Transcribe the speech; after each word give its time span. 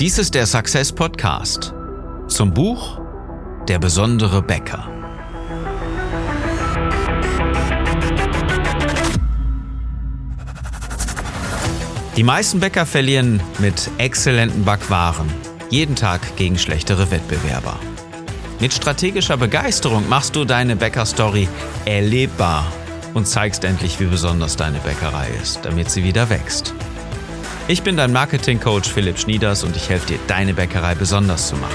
Dies 0.00 0.18
ist 0.18 0.34
der 0.34 0.44
Success 0.44 0.90
Podcast 0.92 1.72
zum 2.26 2.52
Buch 2.52 3.00
Der 3.68 3.78
besondere 3.78 4.42
Bäcker. 4.42 4.90
Die 12.16 12.24
meisten 12.24 12.58
Bäcker 12.58 12.86
verlieren 12.86 13.40
mit 13.60 13.88
exzellenten 13.98 14.64
Backwaren 14.64 15.32
jeden 15.70 15.94
Tag 15.94 16.36
gegen 16.36 16.58
schlechtere 16.58 17.12
Wettbewerber. 17.12 17.78
Mit 18.58 18.74
strategischer 18.74 19.36
Begeisterung 19.36 20.08
machst 20.08 20.34
du 20.34 20.44
deine 20.44 20.74
Bäckerstory 20.74 21.48
erlebbar 21.84 22.66
und 23.14 23.28
zeigst 23.28 23.62
endlich, 23.62 24.00
wie 24.00 24.06
besonders 24.06 24.56
deine 24.56 24.80
Bäckerei 24.80 25.28
ist, 25.40 25.60
damit 25.64 25.88
sie 25.88 26.02
wieder 26.02 26.30
wächst. 26.30 26.74
Ich 27.66 27.82
bin 27.82 27.96
dein 27.96 28.12
Marketing-Coach 28.12 28.90
Philipp 28.90 29.18
Schnieders 29.18 29.64
und 29.64 29.74
ich 29.74 29.88
helfe 29.88 30.08
dir, 30.08 30.18
deine 30.26 30.52
Bäckerei 30.52 30.94
besonders 30.94 31.48
zu 31.48 31.56
machen. 31.56 31.72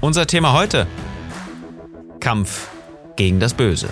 Unser 0.00 0.26
Thema 0.26 0.54
heute: 0.54 0.86
Kampf 2.18 2.70
gegen 3.16 3.38
das 3.38 3.52
Böse. 3.52 3.90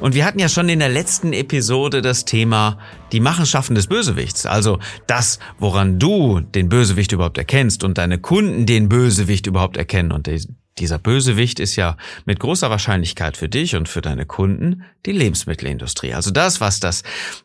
Und 0.00 0.14
wir 0.14 0.26
hatten 0.26 0.38
ja 0.38 0.50
schon 0.50 0.68
in 0.68 0.78
der 0.78 0.90
letzten 0.90 1.32
Episode 1.32 2.02
das 2.02 2.26
Thema 2.26 2.76
die 3.12 3.20
Machenschaften 3.20 3.74
des 3.74 3.86
Bösewichts. 3.86 4.44
Also 4.44 4.78
das, 5.06 5.38
woran 5.58 5.98
du 5.98 6.40
den 6.40 6.68
Bösewicht 6.68 7.12
überhaupt 7.12 7.38
erkennst 7.38 7.82
und 7.82 7.96
deine 7.96 8.18
Kunden 8.18 8.66
den 8.66 8.90
Bösewicht 8.90 9.46
überhaupt 9.46 9.78
erkennen. 9.78 10.12
Und 10.12 10.28
dieser 10.80 10.98
Bösewicht 10.98 11.60
ist 11.60 11.76
ja 11.76 11.96
mit 12.24 12.40
großer 12.40 12.70
Wahrscheinlichkeit 12.70 13.36
für 13.36 13.48
dich 13.48 13.76
und 13.76 13.88
für 13.88 14.00
deine 14.00 14.26
Kunden 14.26 14.82
die 15.06 15.12
Lebensmittelindustrie. 15.12 16.14
Also 16.14 16.30
das, 16.30 16.60
was 16.60 16.80
das 16.80 17.02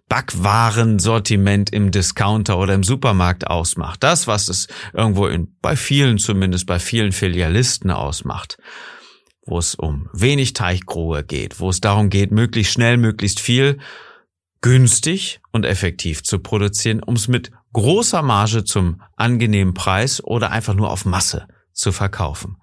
Backwarensortiment 0.10 1.72
im 1.72 1.92
Discounter 1.92 2.58
oder 2.58 2.74
im 2.74 2.84
Supermarkt 2.84 3.48
ausmacht. 3.48 4.02
Das, 4.04 4.28
was 4.28 4.48
es 4.50 4.68
irgendwo 4.94 5.28
in, 5.28 5.56
bei 5.62 5.76
vielen, 5.76 6.18
zumindest 6.18 6.66
bei 6.66 6.80
vielen 6.80 7.12
Filialisten 7.12 7.92
ausmacht 7.92 8.58
wo 9.48 9.60
es 9.60 9.76
um 9.76 10.10
wenig 10.12 10.54
Teichgruhe 10.54 11.24
geht, 11.24 11.60
wo 11.60 11.70
es 11.70 11.80
darum 11.80 12.10
geht, 12.10 12.32
möglichst 12.32 12.74
schnell, 12.74 12.98
möglichst 12.98 13.40
viel, 13.40 13.78
günstig 14.62 15.40
und 15.52 15.66
effektiv 15.66 16.24
zu 16.24 16.40
produzieren, 16.40 17.04
um 17.04 17.16
es 17.16 17.28
mit 17.28 17.52
großer 17.74 18.24
Marge 18.24 18.64
zum 18.64 19.02
angenehmen 19.16 19.74
Preis 19.74 20.24
oder 20.24 20.52
einfach 20.52 20.74
nur 20.74 20.90
auf 20.90 21.06
Masse 21.06 21.48
zu 21.72 21.92
verkaufen. 21.92 22.58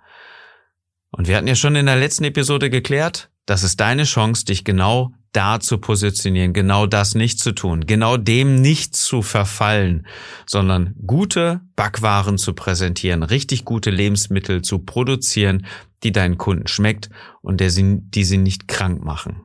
Und 1.12 1.28
wir 1.28 1.36
hatten 1.36 1.46
ja 1.46 1.54
schon 1.54 1.76
in 1.76 1.86
der 1.86 1.96
letzten 1.96 2.24
Episode 2.24 2.70
geklärt, 2.70 3.30
das 3.46 3.62
ist 3.62 3.80
deine 3.80 4.04
Chance, 4.04 4.44
dich 4.44 4.64
genau 4.64 5.12
da 5.32 5.60
zu 5.60 5.78
positionieren, 5.78 6.52
genau 6.52 6.86
das 6.86 7.14
nicht 7.14 7.38
zu 7.38 7.52
tun, 7.52 7.86
genau 7.86 8.16
dem 8.16 8.60
nicht 8.60 8.94
zu 8.94 9.22
verfallen, 9.22 10.06
sondern 10.46 10.94
gute 11.06 11.60
Backwaren 11.74 12.38
zu 12.38 12.52
präsentieren, 12.52 13.22
richtig 13.22 13.64
gute 13.64 13.90
Lebensmittel 13.90 14.62
zu 14.62 14.80
produzieren, 14.80 15.66
die 16.02 16.12
deinen 16.12 16.38
Kunden 16.38 16.66
schmeckt 16.66 17.08
und 17.40 17.60
der 17.60 17.70
sie, 17.70 17.98
die 18.00 18.24
sie 18.24 18.38
nicht 18.38 18.68
krank 18.68 19.04
machen. 19.04 19.42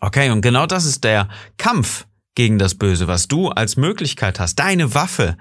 Okay, 0.00 0.30
und 0.30 0.40
genau 0.40 0.66
das 0.66 0.84
ist 0.84 1.04
der 1.04 1.28
Kampf 1.58 2.06
gegen 2.34 2.58
das 2.58 2.74
Böse, 2.74 3.08
was 3.08 3.28
du 3.28 3.48
als 3.48 3.76
Möglichkeit 3.76 4.40
hast, 4.40 4.56
deine 4.56 4.94
Waffe, 4.94 5.36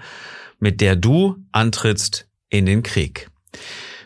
mit 0.60 0.82
der 0.82 0.96
du 0.96 1.38
antrittst 1.52 2.28
in 2.50 2.66
den 2.66 2.84
Krieg. 2.84 3.30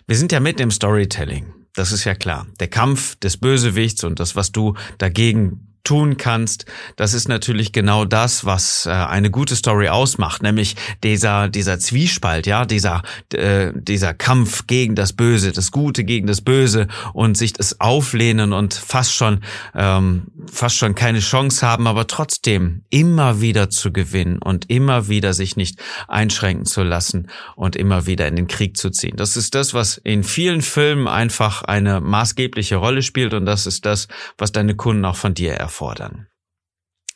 Wir 0.08 0.18
sind 0.18 0.32
ja 0.32 0.40
mitten 0.40 0.62
im 0.62 0.70
Storytelling. 0.70 1.52
Das 1.74 1.92
ist 1.92 2.04
ja 2.04 2.14
klar. 2.14 2.46
Der 2.60 2.68
Kampf 2.68 3.16
des 3.16 3.38
Bösewichts 3.38 4.04
und 4.04 4.20
das, 4.20 4.36
was 4.36 4.52
du 4.52 4.76
dagegen 5.00 5.65
tun 5.86 6.18
kannst, 6.18 6.66
das 6.98 7.14
ist 7.14 7.30
natürlich 7.30 7.72
genau 7.72 8.04
das, 8.04 8.44
was 8.44 8.86
äh, 8.86 8.90
eine 8.90 9.32
gute 9.32 9.56
Story 9.56 9.88
ausmacht, 9.88 10.44
nämlich 10.44 10.76
dieser 11.04 11.48
dieser 11.48 11.80
Zwiespalt, 11.80 12.48
ja, 12.48 12.66
dieser 12.66 13.04
äh, 13.34 13.72
dieser 13.74 14.14
Kampf 14.14 14.68
gegen 14.68 14.96
das 14.96 15.14
Böse, 15.14 15.54
das 15.54 15.72
Gute 15.72 16.04
gegen 16.04 16.28
das 16.28 16.42
Böse 16.42 16.88
und 17.14 17.38
sich 17.38 17.54
das 17.54 17.80
auflehnen 17.80 18.52
und 18.52 18.74
fast 18.74 19.14
schon 19.14 19.42
ähm, 19.74 20.28
fast 20.52 20.76
schon 20.76 20.96
keine 20.96 21.20
Chance 21.20 21.66
haben, 21.66 21.88
aber 21.88 22.08
trotzdem 22.08 22.84
immer 22.90 23.40
wieder 23.40 23.70
zu 23.70 23.94
gewinnen 23.94 24.40
und 24.40 24.70
immer 24.70 25.08
wieder 25.08 25.34
sich 25.34 25.56
nicht 25.56 25.80
einschränken 26.08 26.66
zu 26.66 26.84
lassen 26.84 27.28
und 27.56 27.76
immer 27.76 28.08
wieder 28.08 28.28
in 28.28 28.36
den 28.36 28.48
Krieg 28.48 28.76
zu 28.76 28.90
ziehen. 28.90 29.16
Das 29.18 29.38
ist 29.38 29.54
das, 29.54 29.74
was 29.74 29.98
in 29.98 30.24
vielen 30.24 30.62
Filmen 30.62 31.08
einfach 31.08 31.62
eine 31.62 32.02
maßgebliche 32.02 32.78
Rolle 32.78 33.04
spielt 33.04 33.36
und 33.36 33.46
das 33.46 33.68
ist 33.68 33.86
das, 33.86 34.08
was 34.38 34.52
deine 34.52 34.76
Kunden 34.76 35.06
auch 35.06 35.16
von 35.16 35.36
dir 35.36 35.54
erfahren 35.54 35.75
erfordern. 35.76 36.28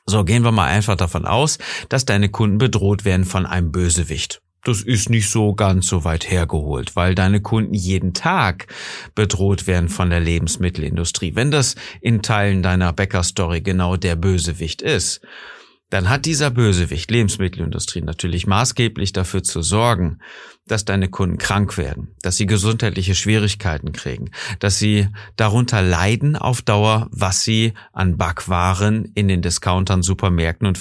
So, 0.05 0.23
gehen 0.23 0.43
wir 0.43 0.51
mal 0.51 0.67
einfach 0.67 0.95
davon 0.95 1.25
aus, 1.25 1.59
dass 1.87 2.03
deine 2.03 2.29
Kunden 2.29 2.57
bedroht 2.57 3.05
werden 3.05 3.25
von 3.25 3.45
einem 3.45 3.71
Bösewicht. 3.71 4.41
Das 4.63 4.81
ist 4.81 5.09
nicht 5.09 5.29
so 5.29 5.53
ganz 5.53 5.87
so 5.87 6.03
weit 6.03 6.29
hergeholt, 6.29 6.97
weil 6.97 7.15
deine 7.15 7.41
Kunden 7.41 7.73
jeden 7.73 8.13
Tag 8.13 8.67
bedroht 9.15 9.67
werden 9.67 9.87
von 9.87 10.09
der 10.09 10.19
Lebensmittelindustrie. 10.19 11.35
Wenn 11.35 11.51
das 11.51 11.75
in 12.01 12.21
Teilen 12.21 12.61
deiner 12.61 12.91
Bäckerstory 12.91 13.61
genau 13.61 13.95
der 13.95 14.17
Bösewicht 14.17 14.81
ist, 14.81 15.21
dann 15.89 16.09
hat 16.09 16.25
dieser 16.25 16.51
Bösewicht 16.51 17.09
Lebensmittelindustrie 17.09 18.01
natürlich 18.01 18.45
maßgeblich 18.45 19.11
dafür 19.11 19.43
zu 19.43 19.61
sorgen, 19.61 20.19
dass 20.67 20.85
deine 20.85 21.09
Kunden 21.09 21.39
krank 21.39 21.77
werden, 21.77 22.15
dass 22.21 22.37
sie 22.37 22.45
gesundheitliche 22.45 23.15
Schwierigkeiten 23.15 23.91
kriegen, 23.91 24.29
dass 24.59 24.77
sie 24.77 25.07
darunter 25.35 25.81
leiden 25.81 26.35
auf 26.35 26.61
Dauer, 26.61 27.07
was 27.11 27.43
sie 27.43 27.73
an 27.91 28.17
Backwaren 28.17 29.11
in 29.15 29.27
den 29.27 29.41
Discountern, 29.41 30.03
Supermärkten 30.03 30.67
und 30.67 30.79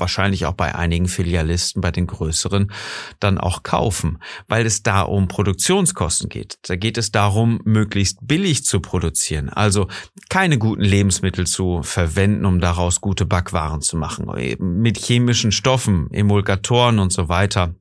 wahrscheinlich 0.00 0.46
auch 0.46 0.54
bei 0.54 0.74
einigen 0.74 1.08
Filialisten, 1.08 1.80
bei 1.80 1.90
den 1.90 2.06
größeren, 2.06 2.72
dann 3.20 3.38
auch 3.38 3.62
kaufen, 3.62 4.18
weil 4.46 4.66
es 4.66 4.82
da 4.82 5.02
um 5.02 5.28
Produktionskosten 5.28 6.28
geht. 6.28 6.58
Da 6.62 6.76
geht 6.76 6.98
es 6.98 7.10
darum, 7.10 7.60
möglichst 7.64 8.18
billig 8.26 8.64
zu 8.64 8.80
produzieren, 8.80 9.48
also 9.48 9.88
keine 10.28 10.58
guten 10.58 10.82
Lebensmittel 10.82 11.46
zu 11.46 11.82
verwenden, 11.82 12.44
um 12.44 12.60
daraus 12.60 13.00
gute 13.00 13.26
Backwaren 13.26 13.80
zu 13.80 13.96
machen, 13.96 14.26
mit 14.58 14.98
chemischen 14.98 15.52
Stoffen, 15.52 16.08
Emulgatoren 16.12 16.98
und 16.98 17.12
so 17.12 17.28
weiter 17.28 17.74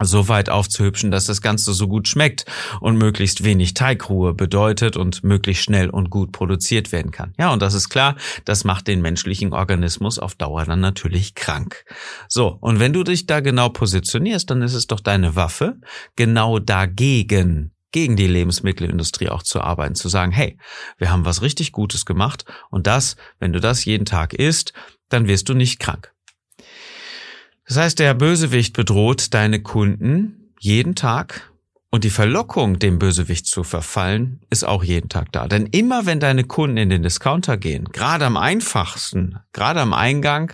so 0.00 0.28
weit 0.28 0.48
aufzuhübschen, 0.48 1.10
dass 1.10 1.26
das 1.26 1.42
Ganze 1.42 1.72
so 1.72 1.88
gut 1.88 2.08
schmeckt 2.08 2.46
und 2.80 2.96
möglichst 2.96 3.44
wenig 3.44 3.74
Teigruhe 3.74 4.34
bedeutet 4.34 4.96
und 4.96 5.22
möglichst 5.22 5.64
schnell 5.64 5.90
und 5.90 6.10
gut 6.10 6.32
produziert 6.32 6.92
werden 6.92 7.10
kann. 7.10 7.34
Ja, 7.38 7.52
und 7.52 7.62
das 7.62 7.74
ist 7.74 7.88
klar, 7.88 8.16
das 8.44 8.64
macht 8.64 8.88
den 8.88 9.02
menschlichen 9.02 9.52
Organismus 9.52 10.18
auf 10.18 10.34
Dauer 10.34 10.64
dann 10.64 10.80
natürlich 10.80 11.34
krank. 11.34 11.84
So, 12.28 12.56
und 12.60 12.80
wenn 12.80 12.92
du 12.92 13.04
dich 13.04 13.26
da 13.26 13.40
genau 13.40 13.68
positionierst, 13.68 14.50
dann 14.50 14.62
ist 14.62 14.74
es 14.74 14.86
doch 14.86 15.00
deine 15.00 15.36
Waffe, 15.36 15.76
genau 16.16 16.58
dagegen 16.58 17.72
gegen 17.92 18.16
die 18.16 18.28
Lebensmittelindustrie 18.28 19.30
auch 19.30 19.42
zu 19.42 19.60
arbeiten, 19.60 19.94
zu 19.94 20.08
sagen, 20.08 20.32
hey, 20.32 20.56
wir 20.98 21.10
haben 21.10 21.24
was 21.24 21.42
richtig 21.42 21.72
Gutes 21.72 22.06
gemacht 22.06 22.44
und 22.70 22.86
das, 22.86 23.16
wenn 23.38 23.52
du 23.52 23.60
das 23.60 23.84
jeden 23.84 24.04
Tag 24.04 24.32
isst, 24.32 24.72
dann 25.08 25.26
wirst 25.26 25.48
du 25.48 25.54
nicht 25.54 25.80
krank. 25.80 26.12
Das 27.70 27.76
heißt, 27.76 28.00
der 28.00 28.14
Bösewicht 28.14 28.74
bedroht 28.74 29.32
deine 29.32 29.62
Kunden 29.62 30.52
jeden 30.58 30.96
Tag 30.96 31.52
und 31.92 32.02
die 32.02 32.10
Verlockung, 32.10 32.80
dem 32.80 32.98
Bösewicht 32.98 33.46
zu 33.46 33.62
verfallen, 33.62 34.40
ist 34.50 34.64
auch 34.64 34.82
jeden 34.82 35.08
Tag 35.08 35.30
da. 35.30 35.46
Denn 35.46 35.66
immer 35.66 36.04
wenn 36.04 36.18
deine 36.18 36.42
Kunden 36.42 36.78
in 36.78 36.90
den 36.90 37.04
Discounter 37.04 37.56
gehen, 37.56 37.84
gerade 37.84 38.26
am 38.26 38.36
einfachsten, 38.36 39.38
gerade 39.52 39.80
am 39.80 39.92
Eingang, 39.92 40.52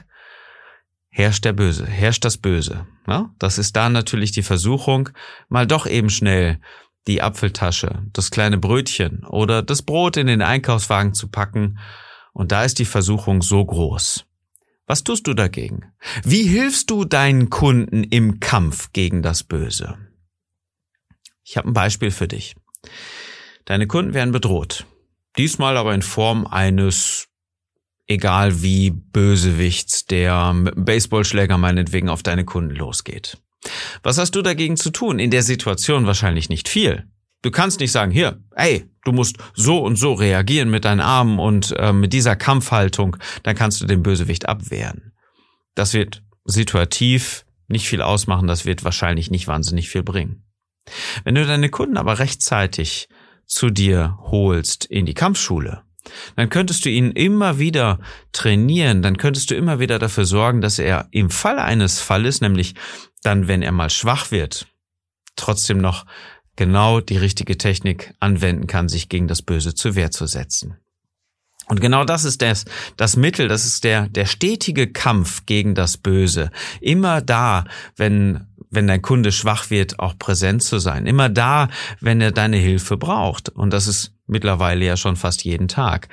herrscht 1.08 1.46
der 1.46 1.54
Böse, 1.54 1.86
herrscht 1.86 2.22
das 2.22 2.36
Böse. 2.36 2.86
Ja? 3.08 3.30
Das 3.38 3.56
ist 3.56 3.76
da 3.76 3.88
natürlich 3.88 4.32
die 4.32 4.42
Versuchung, 4.42 5.08
mal 5.48 5.66
doch 5.66 5.86
eben 5.86 6.10
schnell 6.10 6.60
die 7.06 7.22
Apfeltasche, 7.22 8.02
das 8.12 8.30
kleine 8.30 8.58
Brötchen 8.58 9.24
oder 9.24 9.62
das 9.62 9.80
Brot 9.80 10.18
in 10.18 10.26
den 10.26 10.42
Einkaufswagen 10.42 11.14
zu 11.14 11.28
packen. 11.28 11.78
Und 12.34 12.52
da 12.52 12.64
ist 12.64 12.78
die 12.78 12.84
Versuchung 12.84 13.40
so 13.40 13.64
groß. 13.64 14.25
Was 14.86 15.02
tust 15.02 15.26
du 15.26 15.34
dagegen? 15.34 15.92
Wie 16.22 16.44
hilfst 16.44 16.90
du 16.90 17.04
deinen 17.04 17.50
Kunden 17.50 18.04
im 18.04 18.38
Kampf 18.38 18.92
gegen 18.92 19.22
das 19.22 19.42
Böse? 19.42 19.98
Ich 21.44 21.56
habe 21.56 21.68
ein 21.68 21.74
Beispiel 21.74 22.10
für 22.10 22.28
dich. 22.28 22.54
Deine 23.64 23.88
Kunden 23.88 24.14
werden 24.14 24.32
bedroht. 24.32 24.86
Diesmal 25.36 25.76
aber 25.76 25.92
in 25.94 26.02
Form 26.02 26.46
eines, 26.46 27.28
egal 28.06 28.62
wie, 28.62 28.90
Bösewichts, 28.90 30.06
der 30.06 30.52
mit 30.52 30.76
einem 30.76 30.84
Baseballschläger 30.84 31.58
meinetwegen 31.58 32.08
auf 32.08 32.22
deine 32.22 32.44
Kunden 32.44 32.74
losgeht. 32.74 33.38
Was 34.04 34.18
hast 34.18 34.36
du 34.36 34.42
dagegen 34.42 34.76
zu 34.76 34.90
tun? 34.90 35.18
In 35.18 35.32
der 35.32 35.42
Situation 35.42 36.06
wahrscheinlich 36.06 36.48
nicht 36.48 36.68
viel. 36.68 37.10
Du 37.42 37.50
kannst 37.50 37.80
nicht 37.80 37.92
sagen, 37.92 38.10
hier, 38.10 38.42
ey, 38.54 38.88
du 39.04 39.12
musst 39.12 39.36
so 39.54 39.78
und 39.78 39.96
so 39.96 40.14
reagieren 40.14 40.70
mit 40.70 40.84
deinen 40.84 41.00
Armen 41.00 41.38
und 41.38 41.72
äh, 41.78 41.92
mit 41.92 42.12
dieser 42.12 42.36
Kampfhaltung, 42.36 43.16
dann 43.42 43.56
kannst 43.56 43.80
du 43.80 43.86
den 43.86 44.02
Bösewicht 44.02 44.48
abwehren. 44.48 45.12
Das 45.74 45.94
wird 45.94 46.22
situativ 46.44 47.44
nicht 47.68 47.88
viel 47.88 48.02
ausmachen, 48.02 48.46
das 48.46 48.64
wird 48.64 48.84
wahrscheinlich 48.84 49.30
nicht 49.30 49.48
wahnsinnig 49.48 49.88
viel 49.88 50.02
bringen. 50.02 50.44
Wenn 51.24 51.34
du 51.34 51.44
deine 51.44 51.68
Kunden 51.68 51.96
aber 51.96 52.18
rechtzeitig 52.18 53.08
zu 53.44 53.70
dir 53.70 54.18
holst 54.22 54.84
in 54.84 55.06
die 55.06 55.14
Kampfschule, 55.14 55.82
dann 56.36 56.48
könntest 56.50 56.84
du 56.84 56.90
ihn 56.90 57.10
immer 57.10 57.58
wieder 57.58 57.98
trainieren, 58.32 59.02
dann 59.02 59.16
könntest 59.16 59.50
du 59.50 59.54
immer 59.54 59.80
wieder 59.80 59.98
dafür 59.98 60.24
sorgen, 60.24 60.60
dass 60.60 60.78
er 60.78 61.08
im 61.10 61.30
Fall 61.30 61.58
eines 61.58 62.00
Falles, 62.00 62.40
nämlich 62.40 62.74
dann, 63.22 63.48
wenn 63.48 63.62
er 63.62 63.72
mal 63.72 63.90
schwach 63.90 64.30
wird, 64.30 64.68
trotzdem 65.34 65.78
noch 65.78 66.06
genau 66.56 67.00
die 67.00 67.16
richtige 67.16 67.58
Technik 67.58 68.14
anwenden 68.20 68.66
kann, 68.66 68.88
sich 68.88 69.08
gegen 69.08 69.28
das 69.28 69.42
Böse 69.42 69.74
zur 69.74 69.94
Wehr 69.94 70.10
zu 70.10 70.26
setzen. 70.26 70.76
Und 71.68 71.80
genau 71.80 72.04
das 72.04 72.24
ist 72.24 72.42
das, 72.42 72.64
das 72.96 73.16
Mittel, 73.16 73.48
das 73.48 73.66
ist 73.66 73.84
der, 73.84 74.08
der 74.08 74.26
stetige 74.26 74.86
Kampf 74.86 75.46
gegen 75.46 75.74
das 75.74 75.96
Böse. 75.96 76.50
Immer 76.80 77.20
da, 77.20 77.64
wenn, 77.96 78.46
wenn 78.70 78.86
dein 78.86 79.02
Kunde 79.02 79.32
schwach 79.32 79.68
wird, 79.70 79.98
auch 79.98 80.16
präsent 80.16 80.62
zu 80.62 80.78
sein. 80.78 81.06
Immer 81.06 81.28
da, 81.28 81.68
wenn 82.00 82.20
er 82.20 82.30
deine 82.30 82.56
Hilfe 82.56 82.96
braucht. 82.96 83.48
Und 83.48 83.72
das 83.72 83.88
ist 83.88 84.14
mittlerweile 84.26 84.84
ja 84.84 84.96
schon 84.96 85.16
fast 85.16 85.44
jeden 85.44 85.66
Tag. 85.66 86.08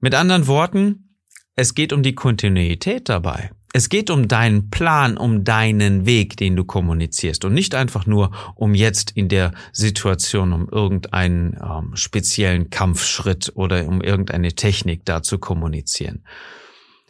Mit 0.00 0.14
anderen 0.14 0.46
Worten, 0.46 1.18
es 1.54 1.74
geht 1.74 1.92
um 1.92 2.02
die 2.02 2.14
Kontinuität 2.14 3.08
dabei. 3.10 3.50
Es 3.76 3.90
geht 3.90 4.08
um 4.08 4.26
deinen 4.26 4.70
Plan, 4.70 5.18
um 5.18 5.44
deinen 5.44 6.06
Weg, 6.06 6.38
den 6.38 6.56
du 6.56 6.64
kommunizierst 6.64 7.44
und 7.44 7.52
nicht 7.52 7.74
einfach 7.74 8.06
nur 8.06 8.30
um 8.54 8.74
jetzt 8.74 9.10
in 9.10 9.28
der 9.28 9.52
Situation, 9.70 10.54
um 10.54 10.66
irgendeinen 10.70 11.58
ähm, 11.62 11.94
speziellen 11.94 12.70
Kampfschritt 12.70 13.52
oder 13.54 13.86
um 13.86 14.00
irgendeine 14.00 14.54
Technik 14.54 15.04
da 15.04 15.22
zu 15.22 15.36
kommunizieren. 15.36 16.24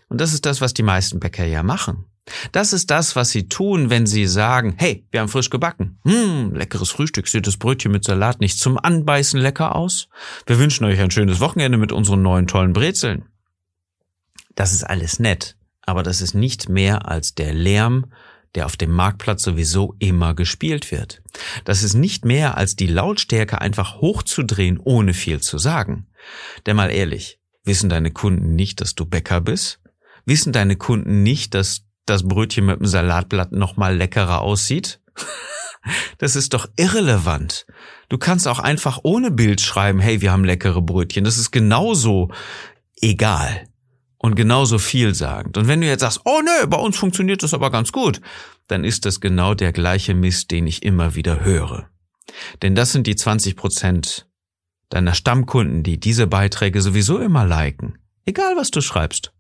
Und 0.08 0.20
das 0.20 0.32
ist 0.32 0.44
das, 0.44 0.60
was 0.60 0.74
die 0.74 0.82
meisten 0.82 1.20
Bäcker 1.20 1.44
ja 1.44 1.62
machen. 1.62 2.06
Das 2.50 2.72
ist 2.72 2.90
das, 2.90 3.14
was 3.14 3.30
sie 3.30 3.48
tun, 3.48 3.88
wenn 3.88 4.06
sie 4.06 4.26
sagen, 4.26 4.74
hey, 4.76 5.06
wir 5.12 5.20
haben 5.20 5.28
frisch 5.28 5.50
gebacken. 5.50 6.00
Hm, 6.04 6.52
leckeres 6.52 6.90
Frühstück. 6.90 7.28
Sieht 7.28 7.46
das 7.46 7.58
Brötchen 7.58 7.92
mit 7.92 8.02
Salat 8.02 8.40
nicht 8.40 8.58
zum 8.58 8.76
Anbeißen 8.76 9.38
lecker 9.38 9.76
aus? 9.76 10.08
Wir 10.46 10.58
wünschen 10.58 10.84
euch 10.84 10.98
ein 10.98 11.12
schönes 11.12 11.38
Wochenende 11.38 11.78
mit 11.78 11.92
unseren 11.92 12.22
neuen 12.22 12.48
tollen 12.48 12.72
Brezeln. 12.72 13.26
Das 14.56 14.72
ist 14.72 14.82
alles 14.82 15.20
nett 15.20 15.56
aber 15.86 16.02
das 16.02 16.20
ist 16.20 16.34
nicht 16.34 16.68
mehr 16.68 17.08
als 17.08 17.34
der 17.34 17.54
Lärm, 17.54 18.06
der 18.54 18.66
auf 18.66 18.76
dem 18.76 18.90
Marktplatz 18.90 19.42
sowieso 19.42 19.94
immer 19.98 20.34
gespielt 20.34 20.90
wird. 20.90 21.22
Das 21.64 21.82
ist 21.82 21.94
nicht 21.94 22.24
mehr 22.24 22.56
als 22.56 22.74
die 22.74 22.86
Lautstärke 22.86 23.60
einfach 23.60 24.00
hochzudrehen, 24.00 24.80
ohne 24.82 25.14
viel 25.14 25.40
zu 25.40 25.58
sagen. 25.58 26.06
Denn 26.66 26.76
mal 26.76 26.90
ehrlich, 26.90 27.38
wissen 27.64 27.88
deine 27.88 28.10
Kunden 28.10 28.54
nicht, 28.54 28.80
dass 28.80 28.94
du 28.94 29.06
Bäcker 29.06 29.40
bist? 29.40 29.80
Wissen 30.24 30.52
deine 30.52 30.76
Kunden 30.76 31.22
nicht, 31.22 31.54
dass 31.54 31.82
das 32.04 32.26
Brötchen 32.26 32.66
mit 32.66 32.80
dem 32.80 32.86
Salatblatt 32.86 33.52
nochmal 33.52 33.96
leckerer 33.96 34.42
aussieht? 34.42 35.00
Das 36.18 36.34
ist 36.34 36.52
doch 36.52 36.66
irrelevant. 36.76 37.64
Du 38.08 38.18
kannst 38.18 38.48
auch 38.48 38.58
einfach 38.58 38.98
ohne 39.04 39.30
Bild 39.30 39.60
schreiben, 39.60 40.00
hey, 40.00 40.20
wir 40.20 40.32
haben 40.32 40.42
leckere 40.42 40.82
Brötchen. 40.82 41.22
Das 41.22 41.38
ist 41.38 41.52
genauso 41.52 42.32
egal 43.00 43.68
und 44.26 44.34
genauso 44.34 44.78
vielsagend. 44.78 45.56
Und 45.56 45.69
wenn 45.69 45.81
du 45.81 45.87
jetzt 45.87 46.00
sagst, 46.00 46.23
oh 46.25 46.40
nö, 46.43 46.67
bei 46.67 46.78
uns 46.78 46.96
funktioniert 46.96 47.44
das 47.44 47.55
aber 47.55 47.70
ganz 47.70 47.93
gut, 47.93 48.20
dann 48.67 48.82
ist 48.82 49.06
das 49.06 49.20
genau 49.20 49.55
der 49.55 49.73
gleiche 49.73 50.14
Mist, 50.14 50.50
den 50.50 50.67
ich 50.67 50.82
immer 50.82 51.14
wieder 51.14 51.44
höre. 51.44 51.88
Denn 52.61 52.75
das 52.75 52.90
sind 52.90 53.06
die 53.06 53.14
20 53.14 53.55
Prozent 53.55 54.26
deiner 54.88 55.14
Stammkunden, 55.14 55.84
die 55.84 56.00
diese 56.00 56.26
Beiträge 56.26 56.82
sowieso 56.82 57.20
immer 57.20 57.46
liken. 57.46 57.99
Egal 58.25 58.56
was 58.56 58.73
du 58.73 58.81
schreibst. 58.81 59.32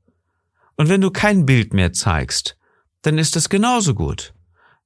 Und 0.76 0.88
wenn 0.88 1.00
du 1.00 1.10
kein 1.10 1.46
Bild 1.46 1.74
mehr 1.74 1.92
zeigst, 1.92 2.56
dann 3.02 3.18
ist 3.18 3.34
das 3.34 3.48
genauso 3.48 3.92
gut. 3.92 4.34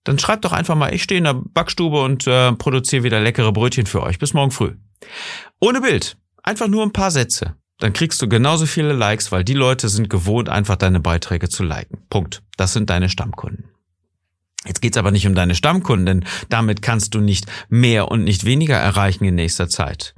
Dann 0.05 0.19
schreib 0.19 0.41
doch 0.41 0.53
einfach 0.53 0.77
mal, 0.77 0.95
ich 0.95 1.03
stehe 1.03 1.19
in 1.19 1.25
der 1.25 1.35
Backstube 1.35 2.01
und 2.01 2.27
äh, 2.27 2.53
produziere 2.53 3.03
wieder 3.03 3.21
leckere 3.21 3.53
Brötchen 3.53 3.85
für 3.85 4.03
euch. 4.03 4.19
Bis 4.19 4.33
morgen 4.33 4.51
früh. 4.51 4.77
Ohne 5.61 5.83
Bild. 5.83 6.17
Einfach 6.43 6.69
nur 6.69 6.85
ein 6.85 6.93
paar 6.93 7.11
Sätze 7.11 7.60
dann 7.81 7.93
kriegst 7.93 8.23
du 8.23 8.29
genauso 8.29 8.67
viele 8.67 8.93
Likes, 8.93 9.33
weil 9.33 9.43
die 9.43 9.55
Leute 9.55 9.89
sind 9.89 10.09
gewohnt, 10.09 10.49
einfach 10.49 10.77
deine 10.77 11.01
Beiträge 11.01 11.49
zu 11.49 11.65
liken. 11.65 11.99
Punkt. 12.09 12.43
Das 12.57 12.73
sind 12.73 12.91
deine 12.91 13.09
Stammkunden. 13.09 13.65
Jetzt 14.67 14.83
geht's 14.83 14.99
aber 14.99 15.11
nicht 15.11 15.27
um 15.27 15.35
deine 15.35 15.55
Stammkunden, 15.55 16.07
denn 16.07 16.25
damit 16.51 16.83
kannst 16.83 17.15
du 17.15 17.21
nicht 17.21 17.47
mehr 17.71 18.09
und 18.09 18.25
nicht 18.25 18.45
weniger 18.45 18.77
erreichen 18.77 19.25
in 19.25 19.35
nächster 19.35 19.71
Zeit. 19.71 20.15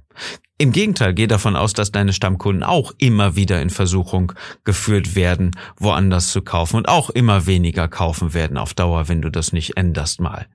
Im 0.59 0.73
Gegenteil, 0.73 1.15
geh 1.15 1.27
davon 1.27 1.57
aus, 1.57 1.73
dass 1.73 1.93
deine 1.93 2.13
Stammkunden 2.13 2.63
auch 2.65 2.93
immer 2.99 3.37
wieder 3.37 3.63
in 3.63 3.71
Versuchung 3.71 4.33
geführt 4.65 5.15
werden, 5.15 5.53
woanders 5.77 6.33
zu 6.33 6.43
kaufen 6.43 6.77
und 6.77 6.89
auch 6.89 7.11
immer 7.11 7.47
weniger 7.47 7.89
kaufen 7.89 8.35
werden 8.35 8.59
auf 8.59 8.75
Dauer, 8.75 9.09
wenn 9.09 9.23
du 9.23 9.31
das 9.31 9.53
nicht 9.53 9.77
änderst 9.77 10.21
mal. 10.21 10.47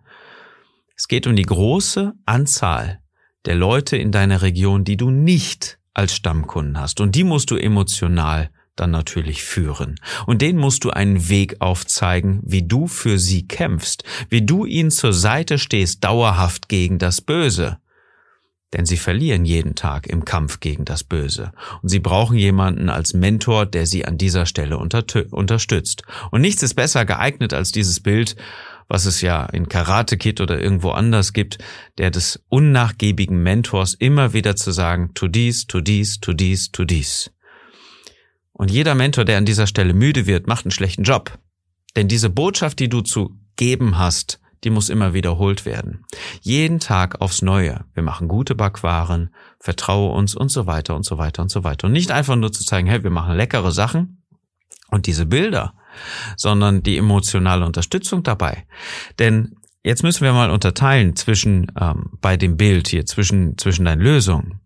Es 0.96 1.08
geht 1.08 1.28
um 1.28 1.36
die 1.36 1.44
große 1.44 2.14
Anzahl 2.26 3.00
der 3.46 3.56
Leute 3.56 3.98
in 3.98 4.12
deiner 4.12 4.42
Region, 4.42 4.84
die 4.84 4.98
du 4.98 5.10
nicht 5.10 5.78
als 5.98 6.16
Stammkunden 6.16 6.80
hast. 6.80 7.02
Und 7.02 7.16
die 7.16 7.24
musst 7.24 7.52
du 7.52 7.58
emotional 7.58 8.50
dann 8.76 8.92
natürlich 8.92 9.44
führen. 9.44 10.00
Und 10.26 10.42
denen 10.42 10.60
musst 10.60 10.84
du 10.84 10.92
einen 10.92 11.30
Weg 11.30 11.58
aufzeigen, 11.60 12.42
wie 12.44 12.64
du 12.64 12.88
für 12.88 13.18
sie 13.18 13.48
kämpfst, 13.48 14.04
wie 14.30 14.44
du 14.44 14.66
ihnen 14.66 14.92
zur 14.92 15.14
Seite 15.14 15.58
stehst, 15.58 16.04
dauerhaft 16.04 16.70
gegen 16.70 17.00
das 17.00 17.22
Böse. 17.22 17.80
Denn 18.74 18.86
sie 18.86 18.98
verlieren 18.98 19.46
jeden 19.46 19.76
Tag 19.76 20.08
im 20.08 20.26
Kampf 20.26 20.60
gegen 20.60 20.86
das 20.86 21.04
Böse. 21.04 21.54
Und 21.82 21.90
sie 21.90 22.00
brauchen 22.00 22.38
jemanden 22.38 22.90
als 22.90 23.14
Mentor, 23.14 23.66
der 23.66 23.86
sie 23.86 24.06
an 24.06 24.18
dieser 24.18 24.46
Stelle 24.46 24.78
unterstützt. 24.78 26.04
Und 26.32 26.42
nichts 26.42 26.62
ist 26.64 26.74
besser 26.74 27.06
geeignet 27.06 27.54
als 27.54 27.72
dieses 27.72 28.02
Bild, 28.02 28.36
was 28.88 29.06
es 29.06 29.22
ja 29.22 29.46
in 29.46 29.68
Karate 29.68 30.18
Kid 30.18 30.42
oder 30.42 30.60
irgendwo 30.60 30.92
anders 30.92 31.34
gibt, 31.34 31.58
der 31.98 32.12
des 32.12 32.44
unnachgiebigen 32.50 33.42
Mentors 33.42 33.94
immer 33.94 34.34
wieder 34.34 34.56
zu 34.56 34.72
sagen, 34.72 35.12
tu 35.14 35.28
dies, 35.28 35.68
tu 35.68 35.82
dies, 35.82 36.20
tu 36.20 36.34
dies, 36.34 36.72
tu 36.72 36.86
dies. 36.86 37.32
Und 38.54 38.72
jeder 38.72 38.96
Mentor, 38.96 39.26
der 39.26 39.38
an 39.38 39.46
dieser 39.46 39.68
Stelle 39.68 39.94
müde 39.94 40.26
wird, 40.26 40.48
macht 40.48 40.66
einen 40.66 40.72
schlechten 40.72 41.04
Job. 41.04 41.38
Denn 41.96 42.08
diese 42.08 42.30
Botschaft, 42.30 42.80
die 42.80 42.90
du 42.90 43.02
zu 43.02 43.38
geben 43.56 43.98
hast, 43.98 44.40
die 44.64 44.70
muss 44.70 44.90
immer 44.90 45.14
wiederholt 45.14 45.66
werden. 45.66 46.06
Jeden 46.42 46.80
Tag 46.80 47.22
aufs 47.22 47.42
Neue. 47.42 47.86
Wir 47.94 48.04
machen 48.04 48.28
gute 48.28 48.56
Backwaren, 48.56 49.34
vertraue 49.60 50.12
uns 50.14 50.36
und 50.36 50.50
so 50.50 50.66
weiter 50.66 50.96
und 50.96 51.06
so 51.06 51.18
weiter 51.18 51.44
und 51.44 51.50
so 51.50 51.64
weiter. 51.64 51.88
Und 51.88 51.94
nicht 51.94 52.12
einfach 52.12 52.36
nur 52.36 52.52
zu 52.52 52.66
zeigen, 52.66 52.88
hey, 52.88 53.04
wir 53.04 53.12
machen 53.12 53.36
leckere 53.36 53.72
Sachen. 53.72 54.24
Und 54.90 55.06
diese 55.06 55.26
Bilder, 55.26 55.74
sondern 56.36 56.84
die 56.84 56.98
emotionale 56.98 57.66
Unterstützung 57.66 58.24
dabei. 58.24 58.66
Denn 59.20 59.56
jetzt 59.84 60.04
müssen 60.04 60.24
wir 60.24 60.34
mal 60.34 60.52
unterteilen 60.52 61.16
zwischen 61.16 61.72
ähm, 61.80 62.12
bei 62.22 62.38
dem 62.38 62.58
Bild 62.58 62.88
hier 62.88 63.06
zwischen 63.06 63.58
zwischen 63.58 63.86
deinen 63.86 64.02
Lösungen. 64.02 64.62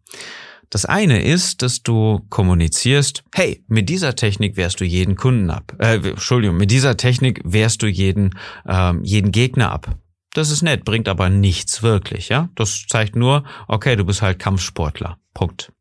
Das 0.72 0.86
eine 0.86 1.22
ist, 1.22 1.62
dass 1.62 1.84
du 1.84 2.26
kommunizierst, 2.30 3.26
hey, 3.36 3.62
mit 3.68 3.90
dieser 3.90 4.16
Technik 4.16 4.56
wehrst 4.56 4.80
du 4.80 4.86
jeden 4.86 5.18
Kunden 5.18 5.50
ab. 5.50 5.76
Äh, 5.80 5.96
Entschuldigung, 5.96 6.56
mit 6.56 6.72
dieser 6.72 6.96
Technik 6.96 7.42
wehrst 7.44 7.84
du 7.84 7.88
jeden, 7.88 8.38
ähm, 8.66 9.04
jeden 9.04 9.34
Gegner 9.34 9.70
ab. 9.70 9.98
Das 10.34 10.50
ist 10.50 10.62
nett, 10.62 10.86
bringt 10.86 11.10
aber 11.10 11.30
nichts 11.30 11.84
wirklich, 11.84 12.30
ja. 12.30 12.48
Das 12.56 12.86
zeigt 12.88 13.18
nur, 13.18 13.44
okay, 13.68 13.98
du 13.98 14.06
bist 14.06 14.22
halt 14.22 14.40
Kampfsportler. 14.40 15.18
Punkt. 15.34 15.74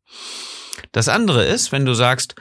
Das 0.91 1.07
andere 1.07 1.45
ist, 1.45 1.71
wenn 1.71 1.85
du 1.85 1.93
sagst, 1.93 2.35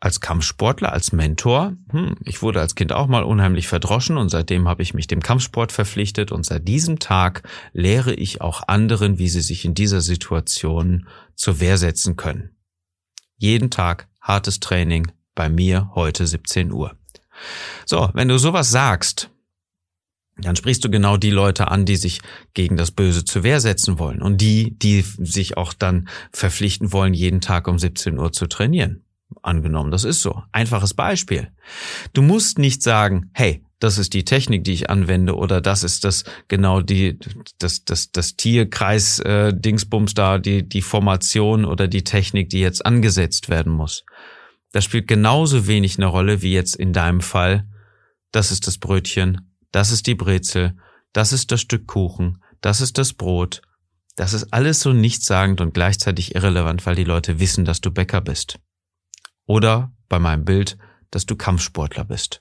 als 0.00 0.20
Kampfsportler, 0.20 0.92
als 0.92 1.12
Mentor. 1.12 1.76
Hm, 1.90 2.16
ich 2.24 2.40
wurde 2.40 2.60
als 2.60 2.74
Kind 2.74 2.92
auch 2.92 3.06
mal 3.06 3.22
unheimlich 3.22 3.68
verdroschen 3.68 4.16
und 4.16 4.30
seitdem 4.30 4.66
habe 4.66 4.82
ich 4.82 4.94
mich 4.94 5.06
dem 5.06 5.22
Kampfsport 5.22 5.72
verpflichtet 5.72 6.32
und 6.32 6.46
seit 6.46 6.66
diesem 6.66 6.98
Tag 6.98 7.42
lehre 7.74 8.14
ich 8.14 8.40
auch 8.40 8.66
anderen, 8.66 9.18
wie 9.18 9.28
sie 9.28 9.42
sich 9.42 9.64
in 9.66 9.74
dieser 9.74 10.00
Situation 10.00 11.06
zur 11.36 11.60
Wehr 11.60 11.76
setzen 11.76 12.16
können. 12.16 12.56
Jeden 13.36 13.70
Tag 13.70 14.08
hartes 14.22 14.58
Training 14.58 15.12
bei 15.34 15.50
mir 15.50 15.90
heute 15.94 16.26
17 16.26 16.72
Uhr. 16.72 16.96
So, 17.84 18.10
wenn 18.14 18.28
du 18.28 18.38
sowas 18.38 18.70
sagst, 18.70 19.30
dann 20.38 20.56
sprichst 20.56 20.82
du 20.82 20.90
genau 20.90 21.18
die 21.18 21.30
Leute 21.30 21.68
an, 21.68 21.84
die 21.84 21.96
sich 21.96 22.20
gegen 22.54 22.78
das 22.78 22.90
Böse 22.90 23.24
zur 23.24 23.42
Wehr 23.42 23.60
setzen 23.60 23.98
wollen 23.98 24.22
und 24.22 24.40
die, 24.40 24.78
die 24.78 25.02
sich 25.02 25.58
auch 25.58 25.74
dann 25.74 26.08
verpflichten 26.32 26.92
wollen, 26.92 27.12
jeden 27.12 27.42
Tag 27.42 27.68
um 27.68 27.78
17 27.78 28.18
Uhr 28.18 28.32
zu 28.32 28.46
trainieren. 28.46 29.04
Angenommen, 29.42 29.90
das 29.90 30.04
ist 30.04 30.22
so. 30.22 30.42
Einfaches 30.52 30.94
Beispiel. 30.94 31.50
Du 32.12 32.22
musst 32.22 32.58
nicht 32.58 32.82
sagen, 32.82 33.30
hey, 33.32 33.64
das 33.80 33.96
ist 33.96 34.12
die 34.12 34.24
Technik, 34.24 34.62
die 34.64 34.74
ich 34.74 34.90
anwende, 34.90 35.34
oder 35.34 35.60
das 35.60 35.82
ist 35.82 36.04
das 36.04 36.24
genau 36.48 36.82
die 36.82 37.18
das 37.58 37.84
das 37.84 38.12
das 38.12 38.36
Tierkreis 38.36 39.20
äh, 39.20 39.54
Dingsbums 39.54 40.14
da, 40.14 40.38
die 40.38 40.68
die 40.68 40.82
Formation 40.82 41.64
oder 41.64 41.88
die 41.88 42.04
Technik, 42.04 42.50
die 42.50 42.60
jetzt 42.60 42.84
angesetzt 42.84 43.48
werden 43.48 43.72
muss. 43.72 44.04
Das 44.72 44.84
spielt 44.84 45.08
genauso 45.08 45.66
wenig 45.66 45.96
eine 45.96 46.06
Rolle 46.06 46.42
wie 46.42 46.52
jetzt 46.52 46.76
in 46.76 46.92
deinem 46.92 47.22
Fall. 47.22 47.66
Das 48.32 48.52
ist 48.52 48.66
das 48.66 48.78
Brötchen, 48.78 49.50
das 49.72 49.90
ist 49.90 50.06
die 50.06 50.14
Brezel, 50.14 50.76
das 51.12 51.32
ist 51.32 51.50
das 51.50 51.62
Stück 51.62 51.86
Kuchen, 51.86 52.42
das 52.60 52.80
ist 52.80 52.98
das 52.98 53.14
Brot. 53.14 53.62
Das 54.16 54.34
ist 54.34 54.52
alles 54.52 54.80
so 54.80 54.92
nichtssagend 54.92 55.62
und 55.62 55.72
gleichzeitig 55.72 56.34
irrelevant, 56.34 56.84
weil 56.84 56.94
die 56.94 57.04
Leute 57.04 57.40
wissen, 57.40 57.64
dass 57.64 57.80
du 57.80 57.90
Bäcker 57.90 58.20
bist. 58.20 58.58
Oder 59.50 59.92
bei 60.08 60.20
meinem 60.20 60.44
Bild, 60.44 60.78
dass 61.10 61.26
du 61.26 61.34
Kampfsportler 61.34 62.04
bist. 62.04 62.40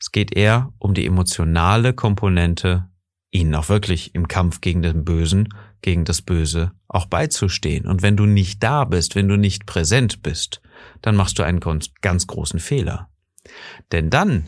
Es 0.00 0.12
geht 0.12 0.34
eher 0.34 0.72
um 0.78 0.94
die 0.94 1.04
emotionale 1.04 1.92
Komponente, 1.92 2.88
ihnen 3.30 3.54
auch 3.54 3.68
wirklich 3.68 4.14
im 4.14 4.26
Kampf 4.26 4.62
gegen 4.62 4.80
den 4.80 5.04
Bösen, 5.04 5.50
gegen 5.82 6.06
das 6.06 6.22
Böse 6.22 6.72
auch 6.88 7.04
beizustehen. 7.04 7.86
Und 7.86 8.00
wenn 8.00 8.16
du 8.16 8.24
nicht 8.24 8.62
da 8.62 8.86
bist, 8.86 9.14
wenn 9.14 9.28
du 9.28 9.36
nicht 9.36 9.66
präsent 9.66 10.22
bist, 10.22 10.62
dann 11.02 11.16
machst 11.16 11.38
du 11.38 11.42
einen 11.42 11.60
ganz, 11.60 12.26
großen 12.26 12.60
Fehler. 12.60 13.10
Denn 13.92 14.08
dann 14.08 14.46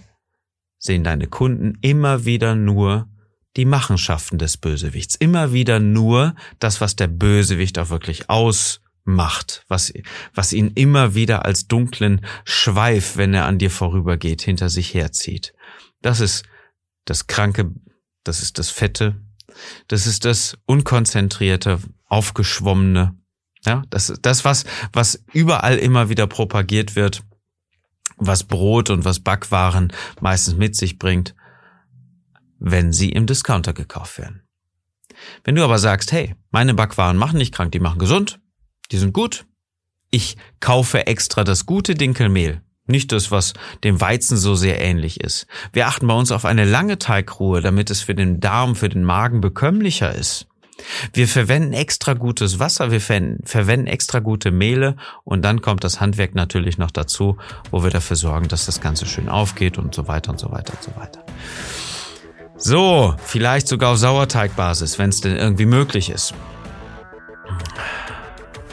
sehen 0.79 1.05
deine 1.05 1.27
Kunden 1.27 1.77
immer 1.83 2.25
wieder 2.25 2.55
nur 2.55 3.11
die 3.59 3.67
Machenschaften 3.67 4.39
des 4.39 4.57
Bösewichts. 4.57 5.17
Immer 5.17 5.53
wieder 5.53 5.81
nur 5.81 6.35
das, 6.61 6.81
was 6.81 6.97
der 6.97 7.09
Bösewicht 7.09 7.79
auch 7.79 7.91
wirklich 7.91 8.31
ausmacht, 9.07 9.65
was, 9.69 9.93
was 10.35 10.53
ihn 10.53 10.73
immer 10.75 11.15
wieder 11.15 11.45
als 11.45 11.69
dunklen 11.69 12.25
Schweif, 12.45 13.17
wenn 13.17 13.35
er 13.35 13.47
an 13.47 13.59
dir 13.59 13.71
vorübergeht, 13.71 14.43
hinter 14.43 14.69
sich 14.69 14.95
herzieht. 14.95 15.55
Das 16.03 16.21
ist 16.21 16.45
das 17.05 17.27
Kranke, 17.27 17.73
das 18.25 18.43
ist 18.43 18.59
das 18.59 18.71
Fette, 18.71 19.17
das 19.89 20.07
ist 20.07 20.25
das 20.25 20.59
Unkonzentrierte, 20.67 21.81
Aufgeschwommene. 22.09 23.17
Ja, 23.65 23.83
das, 23.91 24.13
das 24.23 24.45
was, 24.45 24.65
was 24.93 25.25
überall 25.33 25.79
immer 25.79 26.09
wieder 26.09 26.27
propagiert 26.27 26.95
wird, 26.95 27.25
was 28.17 28.45
Brot 28.45 28.91
und 28.91 29.05
was 29.05 29.21
Backwaren 29.21 29.93
meistens 30.21 30.57
mit 30.57 30.77
sich 30.77 30.99
bringt 30.99 31.35
wenn 32.59 32.91
sie 32.91 33.11
im 33.11 33.27
Discounter 33.27 33.75
gekauft 33.75 34.19
werden. 34.19 34.43
Wenn 35.45 35.57
du 35.57 35.63
aber 35.63 35.79
sagst, 35.79 36.11
hey, 36.11 36.35
meine 36.51 36.73
Backwaren 36.73 37.19
machen 37.19 37.37
nicht 37.37 37.55
krank, 37.55 37.73
die 37.73 37.81
machen 37.81 37.99
gesund, 37.99 38.41
die 38.93 38.99
sind 38.99 39.13
gut, 39.13 39.47
ich 40.11 40.37
kaufe 40.61 41.07
extra 41.07 41.45
das 41.45 41.67
gute 41.67 41.95
Dinkelmehl, 41.95 42.63
nicht 42.87 43.13
das, 43.13 43.31
was 43.31 43.55
dem 43.85 44.01
Weizen 44.01 44.37
so 44.37 44.55
sehr 44.55 44.81
ähnlich 44.81 45.21
ist. 45.21 45.47
Wir 45.73 45.89
achten 45.89 46.07
bei 46.07 46.15
uns 46.15 46.31
auf 46.31 46.45
eine 46.45 46.65
lange 46.65 46.99
Teigruhe, 46.99 47.61
damit 47.61 47.91
es 47.91 48.01
für 48.01 48.15
den 48.15 48.41
Darm, 48.41 48.77
für 48.77 48.89
den 48.89 49.05
Magen 49.05 49.41
bekömmlicher 49.41 50.15
ist. 50.15 50.47
Wir 51.15 51.27
verwenden 51.27 51.73
extra 51.73 52.13
gutes 52.13 52.59
Wasser, 52.59 52.91
wir 52.91 53.01
verwenden 53.01 53.87
extra 53.87 54.19
gute 54.19 54.51
Mehle 54.51 54.97
und 55.25 55.43
dann 55.43 55.63
kommt 55.63 55.85
das 55.85 56.01
Handwerk 56.01 56.35
natürlich 56.35 56.77
noch 56.77 56.91
dazu, 56.91 57.39
wo 57.71 57.83
wir 57.83 57.91
dafür 57.91 58.17
sorgen, 58.17 58.49
dass 58.49 58.67
das 58.67 58.83
Ganze 58.83 59.07
schön 59.07 59.29
aufgeht 59.29 59.79
und 59.79 59.95
so 59.95 60.07
weiter 60.07 60.31
und 60.33 60.39
so 60.39 60.51
weiter 60.53 60.75
und 60.75 60.83
so 60.83 60.95
weiter. 61.01 61.25
So, 62.59 63.15
vielleicht 63.25 63.69
sogar 63.69 63.93
auf 63.93 63.99
Sauerteigbasis, 63.99 64.99
wenn 64.99 65.11
es 65.11 65.21
denn 65.21 65.37
irgendwie 65.37 65.67
möglich 65.67 66.11
ist. 66.11 66.35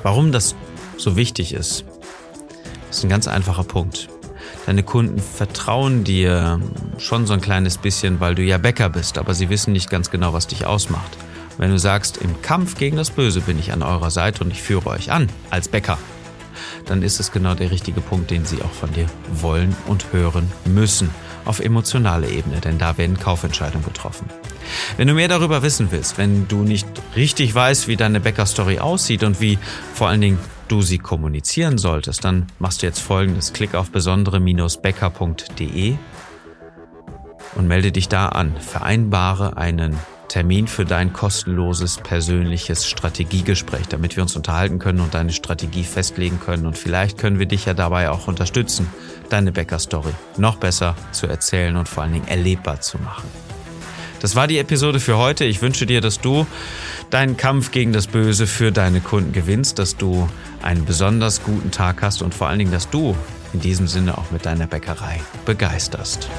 Warum 0.03 0.33
das 0.33 0.53
so 0.97 1.15
wichtig 1.15 1.53
ist, 1.53 1.85
ist 2.89 3.03
ein 3.03 3.09
ganz 3.09 3.27
einfacher 3.27 3.63
Punkt. 3.63 4.09
Deine 4.65 4.83
Kunden 4.83 5.19
vertrauen 5.19 6.03
dir 6.03 6.59
schon 6.97 7.25
so 7.25 7.33
ein 7.33 7.41
kleines 7.41 7.77
bisschen, 7.77 8.19
weil 8.19 8.35
du 8.35 8.43
ja 8.43 8.57
Bäcker 8.57 8.89
bist, 8.89 9.17
aber 9.17 9.33
sie 9.33 9.49
wissen 9.49 9.71
nicht 9.71 9.89
ganz 9.89 10.11
genau, 10.11 10.33
was 10.33 10.47
dich 10.47 10.65
ausmacht. 10.65 11.17
Wenn 11.57 11.71
du 11.71 11.79
sagst, 11.79 12.17
im 12.17 12.41
Kampf 12.41 12.77
gegen 12.77 12.97
das 12.97 13.11
Böse 13.11 13.41
bin 13.41 13.57
ich 13.57 13.71
an 13.71 13.81
eurer 13.81 14.11
Seite 14.11 14.43
und 14.43 14.51
ich 14.51 14.61
führe 14.61 14.89
euch 14.89 15.11
an 15.11 15.29
als 15.49 15.69
Bäcker, 15.69 15.97
dann 16.85 17.01
ist 17.01 17.19
es 17.19 17.31
genau 17.31 17.55
der 17.55 17.71
richtige 17.71 18.01
Punkt, 18.01 18.29
den 18.29 18.45
sie 18.45 18.61
auch 18.61 18.71
von 18.71 18.91
dir 18.91 19.05
wollen 19.33 19.75
und 19.87 20.11
hören 20.11 20.51
müssen 20.65 21.11
auf 21.45 21.59
emotionaler 21.59 22.27
Ebene, 22.27 22.59
denn 22.59 22.77
da 22.77 22.97
werden 22.97 23.17
Kaufentscheidungen 23.17 23.85
getroffen. 23.85 24.29
Wenn 24.97 25.07
du 25.07 25.13
mehr 25.13 25.27
darüber 25.27 25.61
wissen 25.63 25.89
willst, 25.91 26.17
wenn 26.17 26.47
du 26.47 26.63
nicht 26.63 26.87
richtig 27.15 27.53
weißt, 27.53 27.87
wie 27.87 27.95
deine 27.95 28.19
Bäcker-Story 28.19 28.79
aussieht 28.79 29.23
und 29.23 29.39
wie 29.41 29.59
vor 29.93 30.07
allen 30.09 30.21
Dingen 30.21 30.39
du 30.67 30.81
sie 30.81 30.97
kommunizieren 30.97 31.77
solltest, 31.77 32.25
dann 32.25 32.47
machst 32.59 32.81
du 32.81 32.87
jetzt 32.87 32.99
folgendes. 32.99 33.53
Klick 33.53 33.75
auf 33.75 33.91
besondere-bäcker.de 33.91 35.95
und 37.55 37.67
melde 37.67 37.91
dich 37.91 38.09
da 38.09 38.29
an. 38.29 38.55
Vereinbare 38.59 39.57
einen 39.57 39.99
Termin 40.33 40.67
für 40.67 40.83
dein 40.83 41.13
kostenloses 41.13 41.97
persönliches 41.97 42.87
Strategiegespräch, 42.87 43.87
damit 43.87 44.15
wir 44.15 44.23
uns 44.23 44.35
unterhalten 44.35 44.79
können 44.79 44.99
und 44.99 45.13
deine 45.13 45.31
Strategie 45.31 45.83
festlegen 45.83 46.39
können. 46.39 46.65
Und 46.65 46.75
vielleicht 46.75 47.19
können 47.19 47.37
wir 47.37 47.45
dich 47.45 47.65
ja 47.65 47.75
dabei 47.75 48.09
auch 48.09 48.27
unterstützen, 48.27 48.89
deine 49.29 49.51
Bäcker-Story 49.51 50.11
noch 50.37 50.55
besser 50.55 50.95
zu 51.11 51.27
erzählen 51.27 51.75
und 51.75 51.87
vor 51.87 52.01
allen 52.01 52.13
Dingen 52.13 52.27
erlebbar 52.27 52.81
zu 52.81 52.97
machen. 52.97 53.29
Das 54.23 54.37
war 54.37 54.47
die 54.47 54.57
Episode 54.57 55.01
für 55.01 55.17
heute. 55.17 55.43
Ich 55.43 55.61
wünsche 55.61 55.85
dir, 55.85 55.99
dass 55.99 56.21
du 56.21 56.47
deinen 57.09 57.35
Kampf 57.35 57.71
gegen 57.71 57.91
das 57.91 58.07
Böse 58.07 58.47
für 58.47 58.71
deine 58.71 59.01
Kunden 59.01 59.33
gewinnst, 59.33 59.79
dass 59.79 59.97
du 59.97 60.29
einen 60.61 60.85
besonders 60.85 61.43
guten 61.43 61.71
Tag 61.71 62.01
hast 62.01 62.21
und 62.21 62.33
vor 62.33 62.47
allen 62.47 62.59
Dingen, 62.59 62.71
dass 62.71 62.89
du 62.89 63.17
in 63.51 63.59
diesem 63.59 63.85
Sinne 63.85 64.17
auch 64.17 64.31
mit 64.31 64.45
deiner 64.45 64.65
Bäckerei 64.65 65.19
begeisterst. 65.45 66.29